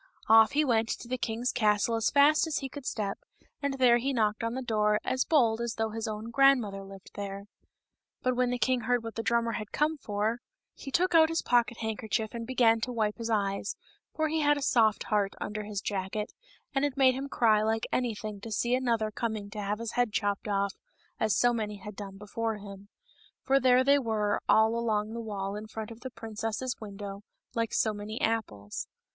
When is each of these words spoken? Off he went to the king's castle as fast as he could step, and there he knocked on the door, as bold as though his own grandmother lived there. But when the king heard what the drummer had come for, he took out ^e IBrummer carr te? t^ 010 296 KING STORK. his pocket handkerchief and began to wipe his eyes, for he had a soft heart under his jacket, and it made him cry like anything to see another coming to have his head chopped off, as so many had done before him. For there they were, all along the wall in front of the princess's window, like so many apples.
Off 0.27 0.53
he 0.53 0.65
went 0.65 0.89
to 0.89 1.07
the 1.07 1.15
king's 1.19 1.51
castle 1.51 1.93
as 1.93 2.09
fast 2.09 2.47
as 2.47 2.57
he 2.57 2.67
could 2.67 2.87
step, 2.87 3.19
and 3.61 3.75
there 3.75 3.99
he 3.99 4.13
knocked 4.13 4.43
on 4.43 4.55
the 4.55 4.61
door, 4.63 4.99
as 5.03 5.25
bold 5.25 5.61
as 5.61 5.75
though 5.75 5.91
his 5.91 6.07
own 6.07 6.31
grandmother 6.31 6.83
lived 6.83 7.11
there. 7.13 7.43
But 8.23 8.35
when 8.35 8.49
the 8.49 8.57
king 8.57 8.81
heard 8.81 9.03
what 9.03 9.13
the 9.13 9.21
drummer 9.21 9.51
had 9.51 9.71
come 9.71 9.97
for, 9.99 10.39
he 10.73 10.89
took 10.89 11.13
out 11.13 11.29
^e 11.29 11.29
IBrummer 11.29 11.29
carr 11.29 11.29
te? 11.29 11.29
t^ 11.29 11.29
010 11.29 11.29
296 11.29 11.29
KING 11.29 11.29
STORK. 11.29 11.29
his 11.29 11.41
pocket 11.43 11.77
handkerchief 11.77 12.33
and 12.33 12.47
began 12.47 12.81
to 12.81 12.91
wipe 12.91 13.17
his 13.19 13.29
eyes, 13.29 13.75
for 14.15 14.27
he 14.27 14.39
had 14.39 14.57
a 14.57 14.61
soft 14.63 15.03
heart 15.03 15.35
under 15.39 15.63
his 15.65 15.81
jacket, 15.81 16.33
and 16.73 16.83
it 16.83 16.97
made 16.97 17.13
him 17.13 17.29
cry 17.29 17.61
like 17.61 17.85
anything 17.91 18.41
to 18.41 18.51
see 18.51 18.73
another 18.73 19.11
coming 19.11 19.51
to 19.51 19.61
have 19.61 19.77
his 19.77 19.91
head 19.91 20.11
chopped 20.11 20.47
off, 20.47 20.73
as 21.19 21.35
so 21.35 21.53
many 21.53 21.75
had 21.77 21.95
done 21.95 22.17
before 22.17 22.55
him. 22.57 22.89
For 23.43 23.59
there 23.59 23.83
they 23.83 23.99
were, 23.99 24.41
all 24.49 24.73
along 24.75 25.13
the 25.13 25.21
wall 25.21 25.55
in 25.55 25.67
front 25.67 25.91
of 25.91 25.99
the 25.99 26.09
princess's 26.09 26.75
window, 26.81 27.21
like 27.53 27.71
so 27.71 27.93
many 27.93 28.19
apples. 28.19 28.87